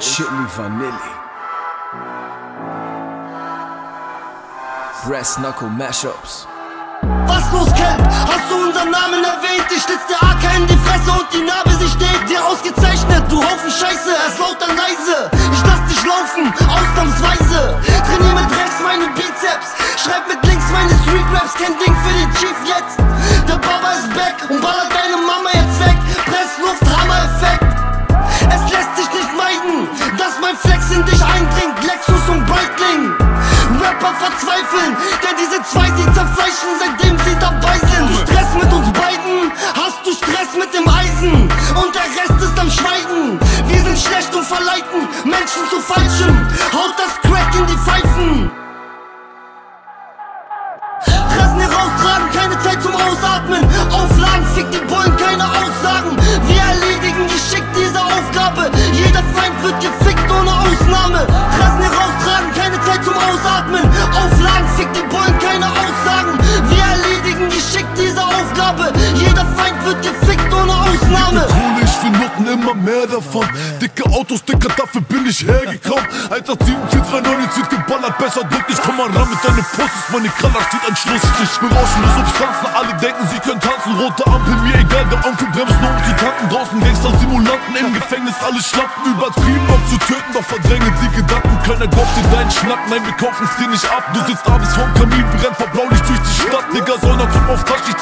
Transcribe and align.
Chili 0.00 0.46
Vanilli. 0.56 1.12
Brass 5.04 5.36
Knuckle 5.36 5.68
Mashups. 5.68 6.46
Was 7.28 7.44
los, 7.52 7.68
Camp? 7.76 8.00
Hast 8.08 8.48
du 8.48 8.56
unseren 8.64 8.90
Namen 8.90 9.22
erwähnt? 9.22 9.68
Ich 9.68 9.82
schlitz 9.82 10.00
der 10.08 10.16
AK 10.22 10.56
in 10.56 10.66
die 10.66 10.78
Fresse 10.88 11.12
und 11.12 11.28
die 11.34 11.42
Narbe, 11.44 11.72
sie 11.76 11.88
steht 11.88 12.30
dir 12.30 12.42
ausgezeichnet. 12.42 13.24
Du 13.28 13.44
Haufen 13.44 13.70
Scheiße, 13.70 14.12
es 14.26 14.38
laut 14.38 14.56
dann 14.58 14.74
leise. 14.74 15.28
Ich 15.52 15.62
lass 15.68 15.84
dich 15.92 16.02
laufen, 16.08 16.48
ausnahmsweise. 16.64 17.76
Trainier 18.08 18.34
mit 18.40 18.50
Rechts 18.56 18.80
meine 18.82 19.06
Bizeps. 19.12 19.68
Schreib 20.00 20.26
mit 20.28 20.40
links 20.48 20.64
meine 20.72 20.96
Street 21.04 21.28
Raps. 21.34 21.52
Kein 21.60 21.76
Ding 21.76 21.94
für 22.00 22.14
den 22.16 22.32
Chief 22.40 22.56
jetzt. 22.64 22.96
Der 23.46 23.58
Baba 23.60 23.92
ist 24.00 24.08
back 24.14 24.48
und 24.48 24.62
ballert 24.62 24.89
verzweifeln, 34.20 34.96
denn 35.24 35.34
diese 35.40 35.58
zwei 35.64 35.88
sie 35.96 36.04
zerfleischen, 36.12 36.72
seitdem 36.78 37.16
sie 37.24 37.36
dabei 37.40 37.78
sind. 37.88 38.08
Stress 38.28 38.52
mit 38.54 38.70
uns 38.72 38.88
beiden, 38.92 39.50
hast 39.72 40.00
du 40.04 40.12
Stress 40.12 40.52
mit 40.60 40.70
dem 40.76 40.86
Eisen 40.86 41.48
und 41.80 41.90
der 41.96 42.08
Rest 42.18 42.38
ist 42.44 42.58
am 42.58 42.70
Schweigen. 42.70 43.40
Wir 43.66 43.80
sind 43.80 43.98
schlecht 43.98 44.34
und 44.34 44.44
verleiten 44.44 45.08
Menschen 45.24 45.64
zu 45.70 45.80
Falschem. 45.80 46.36
Haut 46.72 46.94
das 47.00 47.12
Crack 47.24 47.54
in 47.56 47.66
die 47.66 47.78
Pfeifen. 47.78 48.50
Fressen 51.32 51.60
heraustragen, 51.60 52.28
keine 52.36 52.58
Zeit 52.60 52.82
zum 52.82 52.94
Ausatmen. 52.94 53.62
Aufladen, 53.90 54.46
fick 54.54 54.70
die 54.70 54.84
Bullen, 54.84 55.16
keine 55.16 55.44
Aussagen. 55.44 56.12
Wir 56.44 56.60
erledigen 56.60 57.24
geschickt 57.24 57.72
diese 57.74 58.00
Aufgabe. 58.00 58.70
Jeder 58.92 59.24
Feind 59.32 59.56
wird 59.62 59.80
gefickt 59.80 60.30
ohne 60.30 60.52
Ausnahme. 60.52 61.26
Fressen 61.56 61.82
heraustragen, 61.88 62.50
keine 62.54 62.78
Zeit 62.82 63.02
zum 63.04 63.14
Ausatmen. 63.14 63.84
Aufladen, 65.00 65.20
fick 65.20 65.29
Feind 69.80 69.86
wird 69.86 70.02
gefickt 70.02 70.52
ohne 70.52 70.72
Ausnahme. 70.72 71.46
Kohle, 71.46 71.82
ich 71.84 72.02
will 72.02 72.10
Noten 72.18 72.46
immer 72.46 72.74
mehr 72.74 73.06
davon. 73.06 73.46
Dicke 73.80 74.04
Autos, 74.10 74.44
dicker, 74.44 74.68
dafür 74.76 75.00
bin 75.02 75.26
ich 75.26 75.44
hergekommen. 75.46 76.04
18743 76.30 77.52
zieht 77.54 77.70
geballert, 77.70 78.16
besser 78.18 78.42
drück 78.44 78.66
dich, 78.66 78.78
komm 78.82 78.96
mal 78.96 79.10
ran 79.10 79.28
mit 79.30 79.40
deinen 79.44 79.64
Pussys. 79.64 80.06
Meine 80.12 80.28
Kraller 80.28 80.62
steht 80.68 80.84
an 80.88 80.96
Schlussstich. 80.96 81.52
Berauschende 81.60 82.08
Substanzen, 82.16 82.66
alle 82.74 82.94
denken, 83.00 83.24
sie 83.32 83.40
können 83.40 83.60
tanzen. 83.60 83.92
Rote 83.98 84.26
Ampel, 84.26 84.54
mir 84.64 84.74
egal, 84.74 85.04
der 85.10 85.20
Onkel 85.26 85.48
bremst 85.52 85.76
nur 85.80 85.90
um 85.90 86.00
zu 86.04 86.12
tanken. 86.16 86.44
Draußen 86.50 86.80
Gangster, 86.80 87.12
Simulanten, 87.18 87.76
im 87.76 87.94
Gefängnis, 87.94 88.36
alle 88.44 88.62
Schlampen. 88.62 89.00
Übertrieben, 89.10 89.66
um 89.68 89.82
zu 89.88 89.96
töten, 90.06 90.30
doch 90.34 90.44
verdränge 90.44 90.90
die 91.00 91.10
Gedanken. 91.16 91.56
Keiner 91.64 91.88
glaubt 91.88 92.12
dir 92.16 92.26
deinen 92.30 92.50
Schnack, 92.50 92.82
nein, 92.88 93.02
wir 93.04 93.16
kaufen's 93.16 93.54
dir 93.58 93.68
nicht 93.68 93.86
ab. 93.90 94.04
Du 94.12 94.20
sitzt 94.26 94.46
abends 94.46 94.74
vorm 94.74 94.92
Kamin, 94.94 95.24
brennt 95.40 95.56
vor 95.56 95.68
Blaulicht 95.72 96.06
durch 96.08 96.20
die 96.20 96.36
Stadt. 96.44 96.66
Digga, 96.74 96.96
Tasch, 97.00 97.30
ich 97.30 97.39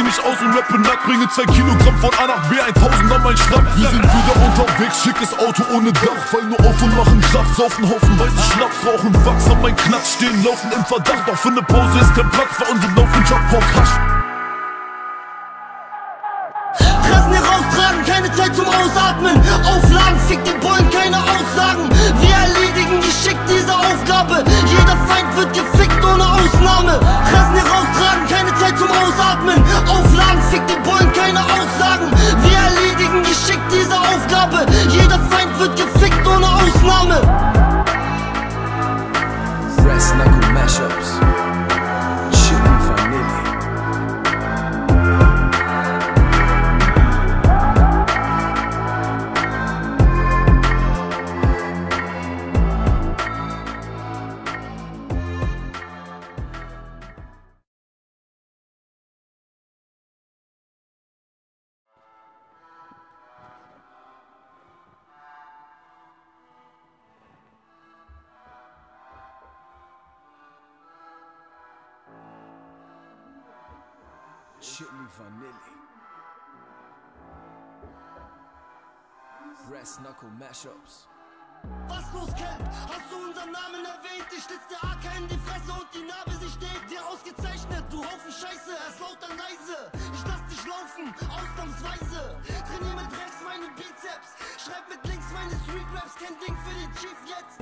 zieh 0.00 0.04
mich 0.04 0.18
aus 0.24 0.40
und 0.40 0.56
rappe 0.56 0.78
nackt. 0.78 1.04
Bringe 1.04 1.28
zwei 1.28 1.44
Kilogramm 1.52 1.96
von 2.00 2.10
A 2.22 2.26
nach 2.26 2.48
B, 2.48 2.56
1000 2.60 3.12
an 3.12 3.22
mein 3.22 3.36
Schnapp. 3.36 3.64
Wir 3.76 3.88
sind 3.88 4.02
wieder 4.02 4.34
unterwegs, 4.46 5.02
schickes 5.02 5.32
Auto 5.38 5.62
ohne 5.74 5.92
Dach. 5.92 6.22
Fall 6.30 6.44
nur 6.44 6.60
auf 6.60 6.82
und 6.82 6.96
machen 6.96 7.20
Krach, 7.20 7.46
saufen 7.56 7.88
Haufen 7.88 8.18
weiße 8.18 8.42
Schnaps, 8.52 8.76
rauchen 8.86 9.26
Wachs 9.26 9.50
an 9.50 9.60
mein 9.62 9.76
Knacks, 9.76 10.14
stehen, 10.14 10.44
laufen 10.44 10.70
im 10.72 10.84
Verdacht. 10.84 11.26
Doch 11.26 11.36
für 11.36 11.50
ne 11.50 11.62
Pause 11.62 11.98
ist 12.00 12.14
kein 12.14 12.30
Platz 12.30 12.52
für 12.52 12.64
unseren 12.72 12.94
Laufen, 12.96 13.24
Job 13.28 13.40
vor 13.50 13.60
Hasch. 13.60 13.94
Fressen 16.78 17.32
heraustragen, 17.32 18.04
keine 18.06 18.32
Zeit 18.32 18.54
zum 18.54 18.66
Ausatmen. 18.66 19.36
Aufladen, 19.64 20.20
fick 20.28 20.42
die 20.44 20.56
Bullen, 20.64 20.88
keine 20.90 21.18
Aussagen. 21.18 21.90
Wir 22.20 22.34
erledigen 22.34 23.00
geschickt 23.00 23.44
diese 23.48 23.74
Aufgabe. 23.74 24.44
Jeder 24.66 24.96
Feind 25.08 25.36
wird 25.36 25.52
gefickt 25.52 25.79
diese 33.72 33.98
Aufgabe. 33.98 34.66
Jeder 34.90 35.18
Feind 35.30 35.58
wird 35.58 35.76
gefickt 35.76 35.99
Chili 74.60 75.08
Vanilli. 75.16 75.76
Brass 79.68 79.96
Knuckle 79.96 80.28
Mashups. 80.38 81.08
Was 81.88 82.04
los, 82.12 82.28
Camp? 82.36 82.60
Hast 82.88 83.08
du 83.10 83.16
unseren 83.24 83.52
Namen 83.52 83.84
erwähnt? 83.84 84.28
Ich 84.36 84.44
schlitz 84.44 84.68
der 84.68 84.84
AK 84.84 85.16
in 85.16 85.28
die 85.28 85.38
Fresse 85.38 85.72
und 85.72 85.88
die 85.94 86.04
Narbe, 86.04 86.32
sie 86.36 86.50
steht 86.50 86.90
dir 86.90 87.00
ausgezeichnet. 87.06 87.84
Du 87.88 88.04
Haufen 88.04 88.32
Scheiße, 88.32 88.72
es 88.88 89.00
laut 89.00 89.16
dann 89.20 89.36
leise. 89.36 89.90
Ich 90.12 90.24
lass 90.28 90.44
dich 90.52 90.64
laufen, 90.68 91.08
ausnahmsweise. 91.24 92.36
Trainier 92.68 92.96
mit 93.00 93.12
rechts 93.16 93.40
meine 93.44 93.68
Bizeps. 93.76 94.36
Schreib 94.60 94.84
mit 94.92 95.00
links 95.08 95.28
meine 95.32 95.56
Street 95.64 95.88
Raps. 95.96 96.14
Kein 96.20 96.36
Ding 96.36 96.56
für 96.64 96.74
den 96.76 96.92
Chief 97.00 97.20
jetzt. 97.24 97.56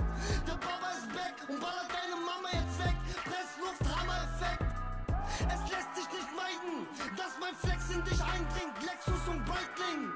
Der 0.46 0.58
Baba 0.58 0.90
ist 0.98 1.06
back 1.14 1.34
und 1.46 1.60
ballert 1.60 1.90
deine 1.94 2.18
Mama 2.18 2.50
jetzt 2.58 2.74
weg. 2.82 2.96
Pressluft, 3.22 3.86
Hammer-Effekt. 3.86 4.67
Es 5.38 5.70
lässt 5.70 5.94
sich 5.94 6.08
nicht 6.10 6.30
meiden, 6.34 6.88
dass 7.14 7.38
mein 7.38 7.54
Flex 7.54 7.90
in 7.90 8.02
dich 8.02 8.20
eindringt. 8.20 8.74
Lexus 8.82 9.22
und 9.28 9.44
Breitling. 9.44 10.10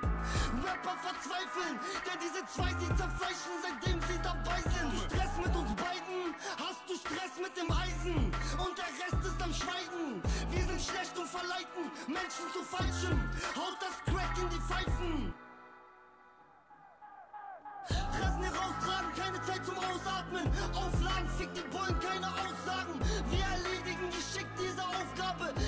Rapper 0.66 0.98
verzweifeln, 0.98 1.78
denn 2.02 2.18
diese 2.18 2.42
zwei 2.46 2.70
sie 2.74 2.90
zerfleischen, 2.98 3.54
seitdem 3.62 4.00
sie 4.02 4.18
dabei 4.18 4.58
sind. 4.66 4.90
Stress 5.06 5.34
mit 5.38 5.54
uns 5.54 5.70
beiden, 5.78 6.34
hast 6.58 6.82
du 6.88 6.94
Stress 6.98 7.34
mit 7.38 7.54
dem 7.54 7.70
Eisen 7.70 8.34
und 8.58 8.74
der 8.74 8.90
Rest 8.98 9.22
ist 9.22 9.42
am 9.42 9.54
Schweigen. 9.54 10.22
Wir 10.50 10.64
sind 10.66 10.82
schlecht 10.82 11.16
und 11.18 11.28
verleiten 11.28 11.84
Menschen 12.10 12.46
zu 12.52 12.62
Falschem. 12.66 13.18
Haut 13.54 13.78
das 13.78 13.94
Crack 14.10 14.34
in 14.42 14.48
die 14.50 14.62
Pfeifen. 14.66 15.34
Fressen 17.86 18.42
heraustragen, 18.42 19.10
keine 19.14 19.42
Zeit 19.42 19.64
zum 19.66 19.78
Ausatmen. 19.78 20.46
Aufladen, 20.74 21.28
fick 21.38 21.52
die 21.54 21.66
Bullen, 21.70 21.98
keine 22.00 22.26
Aussagen. 22.26 22.98
Wir 23.30 23.44
erledigen 23.54 24.10
geschickt 24.10 24.52
Aufgabe. 24.58 24.71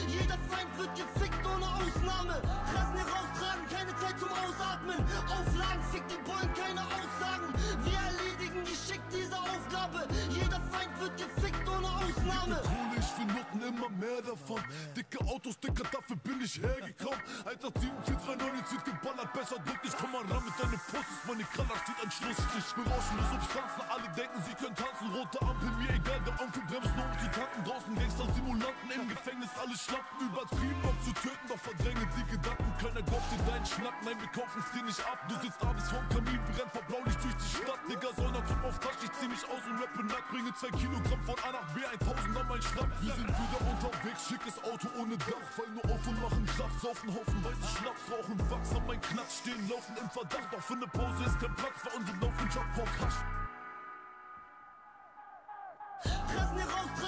Jeder 0.08 0.38
Feind 0.48 0.70
wird 0.78 0.92
gefickt 0.94 1.44
ohne 1.46 1.66
Ausnahme. 1.66 2.40
Fressen 2.70 2.96
heraustragen, 2.96 3.64
keine 3.70 3.92
Zeit 3.96 4.18
zum 4.18 4.30
Ausatmen. 4.30 4.98
Aufladen, 5.28 5.82
fick 5.92 6.06
die 6.08 6.20
Bullen, 6.24 6.50
keine 6.54 6.82
Aussagen. 6.82 7.48
Wir 7.84 7.98
erledigen 7.98 8.64
geschickt 8.64 9.08
diese 9.12 9.36
Aufgabe. 9.36 10.06
Jeder 10.30 10.60
Feind 10.72 10.94
wird 11.00 11.16
gefickt 11.16 11.68
ohne 11.68 11.88
Ausnahme. 11.88 12.56
Kohle, 12.62 12.96
ich 12.98 13.10
will 13.18 13.34
Noten 13.34 13.60
immer 13.62 13.88
mehr 13.90 14.22
davon. 14.22 14.60
Dicke 14.96 15.18
Autos, 15.26 15.58
dicker, 15.58 15.84
dafür 15.90 16.16
bin 16.16 16.40
ich 16.40 16.60
hergekommen. 16.60 17.20
18743 17.44 18.64
zieht 18.68 18.84
geballert, 18.84 19.32
besser 19.32 19.56
drück 19.64 19.82
dich, 19.82 19.92
komm 19.96 20.12
mal 20.12 20.24
ran 20.30 20.44
mit 20.44 20.54
deinen 20.58 20.80
Pussys. 20.90 21.20
Meine 21.26 21.44
Kraller 21.44 21.78
steht 21.82 21.98
an 22.02 22.10
Schlussstich. 22.10 22.68
Berauschende 22.74 23.24
Substanzen, 23.30 23.82
alle 23.88 24.08
denken, 24.16 24.38
sie 24.46 24.54
können 24.54 24.76
tanzen. 24.76 25.06
Rote 25.12 25.38
Ampel, 25.42 25.70
mir 25.78 25.90
egal, 25.94 26.20
der 26.26 26.34
Onkel 26.40 26.62
bremst 26.68 26.94
nur 26.96 27.04
um 27.04 27.18
zu 27.18 27.28
tanken. 27.54 27.70
Draußen 27.70 27.94
Gangster, 27.94 28.26
Simulanten, 28.34 28.90
im 28.90 29.08
Gefängnis, 29.08 29.50
alle 29.60 29.76
Schlampen. 29.76 30.26
Übertrieben, 30.26 30.82
um 30.82 30.96
zu 31.02 31.12
töten, 31.14 31.46
doch 31.48 31.58
verdränge 31.58 32.06
die 32.16 32.24
Gedanken. 32.30 32.70
Keiner 32.78 33.02
glaubt 33.02 33.28
dir 33.30 33.42
deinen 33.46 33.66
Schnack, 33.66 33.94
nein, 34.04 34.18
wir 34.18 34.30
kaufen's 34.34 34.70
dir 34.72 34.82
nicht 34.82 35.00
ab. 35.06 35.18
Du 35.28 35.34
sitzt 35.40 35.60
abends 35.62 35.88
vorm 35.90 36.08
Kamin, 36.08 36.40
brennt 36.50 36.72
vor 36.72 36.82
Blaulicht 36.88 37.20
durch 37.22 37.36
die 37.36 37.50
Stadt. 37.54 37.80
Digga, 37.88 38.10
Sonne, 38.16 38.40
komm 38.46 38.60
auf 38.64 38.78
Tasch, 38.80 39.02
ich 39.04 39.12
zieh 39.18 39.28
mich 39.28 39.44
aus 39.46 39.62
und 39.66 39.76
rappe 39.78 40.02
nackt. 40.04 40.28
Bringe 40.30 40.52
zwei 40.54 40.72
Kilogramm 40.74 41.22
von 41.24 41.38
A 41.44 41.50
nach 41.52 41.68
B, 41.74 41.80
1000 41.84 42.36
an 42.36 42.48
mein 42.48 42.62
Schnapp. 42.62 42.90
Wir 43.00 43.14
sind 43.14 43.28
wieder 43.28 43.60
unterwegs, 43.62 44.22
schickes 44.28 44.56
Auto 44.64 44.88
ohne 44.98 45.16
Dach. 45.18 45.46
Fall 45.54 45.70
nur 45.70 45.84
auf 45.84 46.02
und 46.06 46.18
machen 46.20 46.44
Krach, 46.46 46.74
saufen 46.80 47.08
Haufen 47.14 47.38
weiße 47.44 47.68
Schnaps, 47.78 48.02
rauchen 48.10 48.38
Wachs 48.50 48.70
an 48.74 48.84
mein 48.86 49.00
Knacks, 49.00 49.38
stehen, 49.38 49.62
laufen 49.68 49.94
im 50.00 50.08
Verdacht. 50.10 50.48
Doch 50.50 50.62
für 50.62 50.76
ne 50.76 50.86
Pause 50.88 51.22
ist 51.24 51.38
kein 51.38 51.54
Platz 51.54 51.76
für 51.78 51.92
unseren 51.96 52.20
Laufen, 52.20 52.48
Job 52.50 52.68
vor 52.74 52.88
Hasch. 53.00 53.43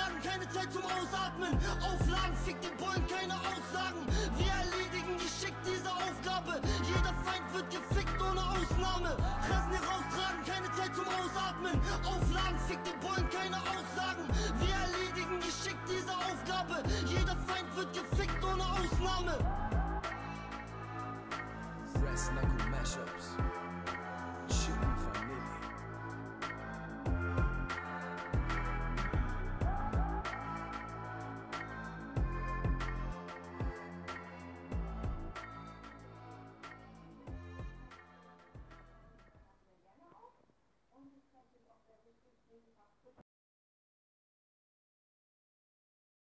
Heraustragen, 0.07 0.23
keine 0.23 0.49
Zeit 0.51 0.73
zum 0.73 0.83
Ausatmen. 0.85 1.59
Aufladen, 1.83 2.37
fick 2.45 2.61
die 2.61 2.83
Bullen, 2.83 3.07
keine 3.07 3.35
Aussagen. 3.35 4.07
Wir 4.37 4.53
erledigen 4.53 5.17
geschickt 5.17 5.61
diese 5.67 5.91
Aufgabe. 5.91 6.61
Jeder 6.83 7.15
Feind 7.25 7.47
wird 7.53 7.71
gefickt 7.71 8.21
ohne 8.21 8.41
Ausnahme. 8.41 9.17
Fressen 9.47 9.73
heraustragen, 9.73 10.43
keine 10.47 10.71
Zeit 10.75 10.95
zum 10.95 11.07
Ausatmen. 11.07 11.47
atmen. 11.47 11.81
Aufladen, 12.05 12.59
fick 12.69 12.83
die 12.85 12.97
Bullen, 13.01 13.29
keine 13.31 13.57
Aussagen. 13.57 13.96